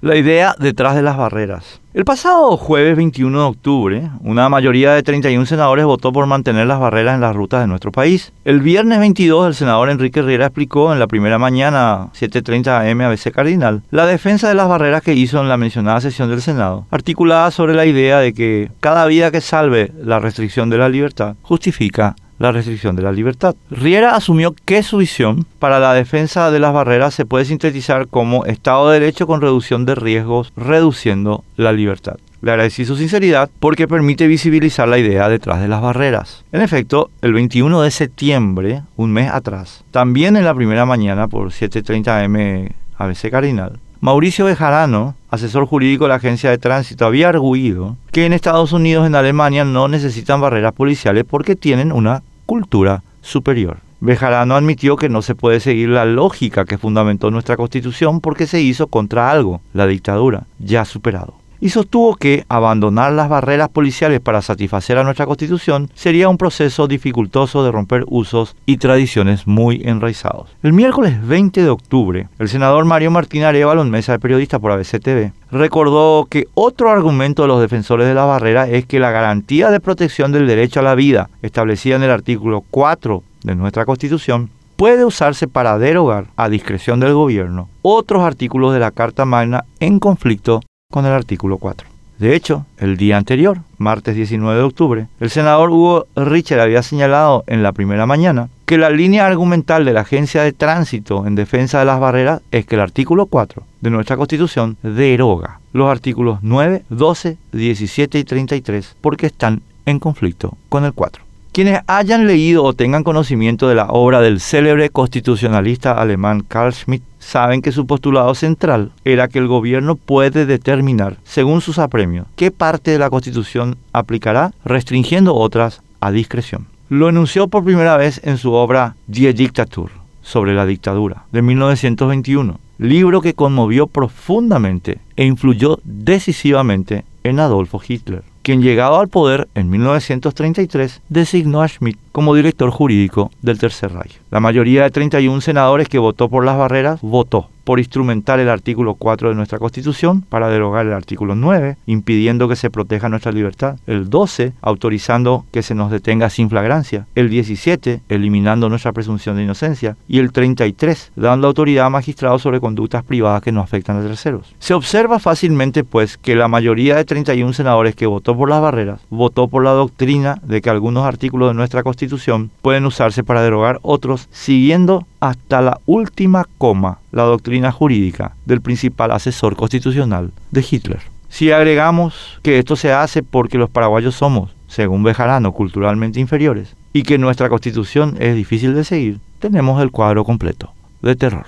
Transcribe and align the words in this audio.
La 0.00 0.14
idea 0.14 0.54
detrás 0.60 0.94
de 0.94 1.02
las 1.02 1.16
barreras. 1.16 1.80
El 1.92 2.04
pasado 2.04 2.56
jueves 2.56 2.96
21 2.96 3.36
de 3.36 3.44
octubre, 3.44 4.10
una 4.20 4.48
mayoría 4.48 4.94
de 4.94 5.02
31 5.02 5.44
senadores 5.44 5.86
votó 5.86 6.12
por 6.12 6.26
mantener 6.26 6.68
las 6.68 6.78
barreras 6.78 7.16
en 7.16 7.20
las 7.20 7.34
rutas 7.34 7.62
de 7.62 7.66
nuestro 7.66 7.90
país. 7.90 8.32
El 8.44 8.60
viernes 8.60 9.00
22, 9.00 9.48
el 9.48 9.54
senador 9.56 9.90
Enrique 9.90 10.22
Riera 10.22 10.46
explicó 10.46 10.92
en 10.92 11.00
la 11.00 11.08
primera 11.08 11.36
mañana, 11.40 12.10
7.30 12.12 12.92
am 12.92 13.00
ABC 13.00 13.32
Cardinal, 13.32 13.82
la 13.90 14.06
defensa 14.06 14.48
de 14.48 14.54
las 14.54 14.68
barreras 14.68 15.02
que 15.02 15.14
hizo 15.14 15.40
en 15.40 15.48
la 15.48 15.56
mencionada 15.56 16.00
sesión 16.00 16.30
del 16.30 16.42
Senado, 16.42 16.86
articulada 16.92 17.50
sobre 17.50 17.74
la 17.74 17.84
idea 17.84 18.20
de 18.20 18.32
que 18.32 18.70
cada 18.78 19.04
vida 19.06 19.32
que 19.32 19.40
salve 19.40 19.90
la 20.00 20.20
restricción 20.20 20.70
de 20.70 20.78
la 20.78 20.88
libertad 20.88 21.34
justifica 21.42 22.14
la 22.38 22.52
restricción 22.52 22.96
de 22.96 23.02
la 23.02 23.12
libertad. 23.12 23.54
Riera 23.70 24.14
asumió 24.14 24.54
que 24.64 24.82
su 24.82 24.98
visión 24.98 25.46
para 25.58 25.78
la 25.78 25.94
defensa 25.94 26.50
de 26.50 26.58
las 26.58 26.72
barreras 26.72 27.14
se 27.14 27.26
puede 27.26 27.44
sintetizar 27.44 28.08
como 28.08 28.44
Estado 28.44 28.90
de 28.90 29.00
Derecho 29.00 29.26
con 29.26 29.40
reducción 29.40 29.84
de 29.84 29.94
riesgos, 29.94 30.52
reduciendo 30.56 31.44
la 31.56 31.72
libertad. 31.72 32.16
Le 32.40 32.52
agradecí 32.52 32.84
su 32.84 32.96
sinceridad 32.96 33.50
porque 33.58 33.88
permite 33.88 34.28
visibilizar 34.28 34.86
la 34.86 34.98
idea 34.98 35.28
detrás 35.28 35.60
de 35.60 35.66
las 35.66 35.82
barreras. 35.82 36.44
En 36.52 36.60
efecto, 36.60 37.10
el 37.20 37.32
21 37.32 37.82
de 37.82 37.90
septiembre, 37.90 38.82
un 38.96 39.12
mes 39.12 39.28
atrás, 39.30 39.82
también 39.90 40.36
en 40.36 40.44
la 40.44 40.54
primera 40.54 40.86
mañana 40.86 41.26
por 41.26 41.48
7.30 41.48 42.24
am 42.24 42.68
ABC 42.96 43.30
Cardinal, 43.30 43.80
Mauricio 44.00 44.44
Bejarano, 44.44 45.16
asesor 45.28 45.66
jurídico 45.66 46.04
de 46.04 46.10
la 46.10 46.14
agencia 46.14 46.50
de 46.50 46.58
tránsito, 46.58 47.04
había 47.04 47.30
arguido 47.30 47.96
que 48.12 48.26
en 48.26 48.32
Estados 48.32 48.72
Unidos 48.72 49.08
en 49.08 49.16
Alemania 49.16 49.64
no 49.64 49.88
necesitan 49.88 50.40
barreras 50.40 50.72
policiales 50.72 51.24
porque 51.28 51.56
tienen 51.56 51.90
una 51.90 52.22
cultura 52.46 53.02
superior. 53.22 53.78
Bejarano 53.98 54.54
admitió 54.54 54.94
que 54.94 55.08
no 55.08 55.20
se 55.20 55.34
puede 55.34 55.58
seguir 55.58 55.88
la 55.88 56.04
lógica 56.04 56.64
que 56.64 56.78
fundamentó 56.78 57.32
nuestra 57.32 57.56
constitución 57.56 58.20
porque 58.20 58.46
se 58.46 58.60
hizo 58.60 58.86
contra 58.86 59.32
algo, 59.32 59.62
la 59.72 59.88
dictadura, 59.88 60.46
ya 60.60 60.84
superado 60.84 61.34
y 61.60 61.70
sostuvo 61.70 62.14
que 62.16 62.44
abandonar 62.48 63.12
las 63.12 63.28
barreras 63.28 63.68
policiales 63.68 64.20
para 64.20 64.42
satisfacer 64.42 64.98
a 64.98 65.04
nuestra 65.04 65.26
constitución 65.26 65.90
sería 65.94 66.28
un 66.28 66.38
proceso 66.38 66.86
dificultoso 66.86 67.64
de 67.64 67.72
romper 67.72 68.04
usos 68.06 68.56
y 68.66 68.76
tradiciones 68.76 69.46
muy 69.46 69.82
enraizados. 69.84 70.50
El 70.62 70.72
miércoles 70.72 71.26
20 71.26 71.62
de 71.62 71.70
octubre, 71.70 72.28
el 72.38 72.48
senador 72.48 72.84
Mario 72.84 73.10
Martín 73.10 73.44
Arevalo, 73.44 73.82
en 73.82 73.90
mesa 73.90 74.12
de 74.12 74.18
periodistas 74.18 74.60
por 74.60 74.72
ABC 74.72 75.00
TV, 75.00 75.32
recordó 75.50 76.26
que 76.30 76.46
otro 76.54 76.90
argumento 76.90 77.42
de 77.42 77.48
los 77.48 77.60
defensores 77.60 78.06
de 78.06 78.14
la 78.14 78.24
barrera 78.24 78.68
es 78.68 78.86
que 78.86 79.00
la 79.00 79.10
garantía 79.10 79.70
de 79.70 79.80
protección 79.80 80.32
del 80.32 80.46
derecho 80.46 80.80
a 80.80 80.84
la 80.84 80.94
vida, 80.94 81.30
establecida 81.42 81.96
en 81.96 82.02
el 82.02 82.10
artículo 82.10 82.64
4 82.70 83.22
de 83.44 83.54
nuestra 83.54 83.84
constitución, 83.84 84.50
puede 84.76 85.04
usarse 85.04 85.48
para 85.48 85.76
derogar, 85.78 86.26
a 86.36 86.48
discreción 86.48 87.00
del 87.00 87.12
gobierno, 87.12 87.68
otros 87.82 88.22
artículos 88.22 88.72
de 88.72 88.78
la 88.78 88.92
Carta 88.92 89.24
Magna 89.24 89.64
en 89.80 89.98
conflicto 89.98 90.60
con 90.90 91.04
el 91.04 91.12
artículo 91.12 91.58
4. 91.58 91.86
De 92.18 92.34
hecho, 92.34 92.64
el 92.78 92.96
día 92.96 93.18
anterior, 93.18 93.58
martes 93.76 94.16
19 94.16 94.58
de 94.58 94.64
octubre, 94.64 95.06
el 95.20 95.28
senador 95.28 95.68
Hugo 95.68 96.06
Richard 96.16 96.60
había 96.60 96.82
señalado 96.82 97.44
en 97.46 97.62
la 97.62 97.72
primera 97.72 98.06
mañana 98.06 98.48
que 98.64 98.78
la 98.78 98.88
línea 98.88 99.26
argumental 99.26 99.84
de 99.84 99.92
la 99.92 100.00
Agencia 100.00 100.42
de 100.42 100.52
Tránsito 100.52 101.26
en 101.26 101.34
defensa 101.34 101.78
de 101.78 101.84
las 101.84 102.00
barreras 102.00 102.40
es 102.52 102.64
que 102.64 102.76
el 102.76 102.80
artículo 102.80 103.26
4 103.26 103.62
de 103.82 103.90
nuestra 103.90 104.16
Constitución 104.16 104.78
deroga 104.82 105.60
los 105.74 105.90
artículos 105.90 106.38
9, 106.40 106.84
12, 106.88 107.36
17 107.52 108.18
y 108.18 108.24
33 108.24 108.96
porque 109.02 109.26
están 109.26 109.60
en 109.84 109.98
conflicto 109.98 110.56
con 110.70 110.86
el 110.86 110.94
4. 110.94 111.27
Quienes 111.58 111.80
hayan 111.88 112.28
leído 112.28 112.62
o 112.62 112.72
tengan 112.72 113.02
conocimiento 113.02 113.68
de 113.68 113.74
la 113.74 113.88
obra 113.88 114.20
del 114.20 114.38
célebre 114.38 114.90
constitucionalista 114.90 115.90
alemán 115.90 116.44
Carl 116.46 116.72
Schmitt 116.72 117.02
saben 117.18 117.62
que 117.62 117.72
su 117.72 117.84
postulado 117.84 118.32
central 118.36 118.92
era 119.04 119.26
que 119.26 119.40
el 119.40 119.48
gobierno 119.48 119.96
puede 119.96 120.46
determinar, 120.46 121.16
según 121.24 121.60
sus 121.60 121.80
apremios, 121.80 122.28
qué 122.36 122.52
parte 122.52 122.92
de 122.92 123.00
la 123.00 123.10
Constitución 123.10 123.76
aplicará, 123.92 124.52
restringiendo 124.64 125.34
otras 125.34 125.82
a 125.98 126.12
discreción. 126.12 126.68
Lo 126.90 127.08
enunció 127.08 127.48
por 127.48 127.64
primera 127.64 127.96
vez 127.96 128.20
en 128.22 128.38
su 128.38 128.52
obra 128.52 128.94
Die 129.08 129.32
Diktatur, 129.32 129.90
sobre 130.22 130.54
la 130.54 130.64
dictadura, 130.64 131.24
de 131.32 131.42
1921, 131.42 132.60
libro 132.78 133.20
que 133.20 133.34
conmovió 133.34 133.88
profundamente 133.88 135.00
e 135.16 135.24
influyó 135.24 135.80
decisivamente 135.82 137.04
en 137.24 137.40
Adolfo 137.40 137.82
Hitler 137.84 138.22
quien 138.48 138.62
llegado 138.62 138.98
al 138.98 139.08
poder 139.08 139.46
en 139.54 139.68
1933 139.68 141.02
designó 141.10 141.60
a 141.60 141.68
Schmidt 141.68 141.98
como 142.12 142.34
director 142.34 142.70
jurídico 142.70 143.30
del 143.42 143.58
Tercer 143.58 143.92
Reich. 143.92 144.22
La 144.30 144.40
mayoría 144.40 144.84
de 144.84 144.90
31 144.90 145.42
senadores 145.42 145.86
que 145.86 145.98
votó 145.98 146.30
por 146.30 146.46
las 146.46 146.56
barreras 146.56 146.98
votó 147.02 147.50
por 147.68 147.80
instrumentar 147.80 148.40
el 148.40 148.48
artículo 148.48 148.94
4 148.94 149.28
de 149.28 149.34
nuestra 149.34 149.58
Constitución 149.58 150.22
para 150.22 150.48
derogar 150.48 150.86
el 150.86 150.94
artículo 150.94 151.34
9, 151.34 151.76
impidiendo 151.84 152.48
que 152.48 152.56
se 152.56 152.70
proteja 152.70 153.10
nuestra 153.10 153.30
libertad. 153.30 153.76
El 153.86 154.08
12, 154.08 154.54
autorizando 154.62 155.44
que 155.52 155.62
se 155.62 155.74
nos 155.74 155.90
detenga 155.90 156.30
sin 156.30 156.48
flagrancia. 156.48 157.06
El 157.14 157.28
17, 157.28 158.00
eliminando 158.08 158.70
nuestra 158.70 158.92
presunción 158.92 159.36
de 159.36 159.42
inocencia. 159.42 159.98
Y 160.08 160.18
el 160.18 160.32
33, 160.32 161.12
dando 161.14 161.46
autoridad 161.46 161.84
a 161.84 161.90
magistrados 161.90 162.40
sobre 162.40 162.58
conductas 162.58 163.04
privadas 163.04 163.42
que 163.42 163.52
no 163.52 163.60
afectan 163.60 163.98
a 163.98 164.02
terceros. 164.02 164.54
Se 164.58 164.72
observa 164.72 165.18
fácilmente, 165.18 165.84
pues, 165.84 166.16
que 166.16 166.36
la 166.36 166.48
mayoría 166.48 166.96
de 166.96 167.04
31 167.04 167.52
senadores 167.52 167.94
que 167.94 168.06
votó 168.06 168.34
por 168.34 168.48
las 168.48 168.62
barreras 168.62 169.02
votó 169.10 169.46
por 169.46 169.62
la 169.62 169.72
doctrina 169.72 170.40
de 170.42 170.62
que 170.62 170.70
algunos 170.70 171.04
artículos 171.04 171.50
de 171.50 171.54
nuestra 171.54 171.82
Constitución 171.82 172.50
pueden 172.62 172.86
usarse 172.86 173.24
para 173.24 173.42
derogar 173.42 173.78
otros, 173.82 174.26
siguiendo 174.32 175.06
hasta 175.20 175.60
la 175.60 175.80
última 175.86 176.46
coma 176.58 176.98
la 177.12 177.24
doctrina 177.24 177.72
jurídica 177.72 178.34
del 178.46 178.60
principal 178.60 179.10
asesor 179.10 179.56
constitucional 179.56 180.32
de 180.50 180.64
Hitler. 180.68 181.00
Si 181.28 181.50
agregamos 181.50 182.40
que 182.42 182.58
esto 182.58 182.76
se 182.76 182.92
hace 182.92 183.22
porque 183.22 183.58
los 183.58 183.70
paraguayos 183.70 184.14
somos, 184.14 184.54
según 184.66 185.02
Bejarano, 185.02 185.52
culturalmente 185.52 186.20
inferiores 186.20 186.74
y 186.92 187.02
que 187.02 187.18
nuestra 187.18 187.48
constitución 187.48 188.16
es 188.18 188.34
difícil 188.34 188.74
de 188.74 188.84
seguir, 188.84 189.20
tenemos 189.38 189.82
el 189.82 189.90
cuadro 189.90 190.24
completo 190.24 190.72
de 191.02 191.16
terror. 191.16 191.46